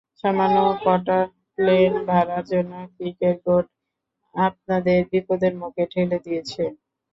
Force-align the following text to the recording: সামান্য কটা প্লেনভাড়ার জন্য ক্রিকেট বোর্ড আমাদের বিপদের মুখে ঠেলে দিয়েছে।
সামান্য 0.19 0.55
কটা 0.83 1.19
প্লেনভাড়ার 1.57 2.43
জন্য 2.51 2.73
ক্রিকেট 2.95 3.37
বোর্ড 3.45 3.67
আমাদের 4.35 4.79
বিপদের 5.11 5.53
মুখে 5.61 5.83
ঠেলে 5.91 6.17
দিয়েছে। 6.25 6.63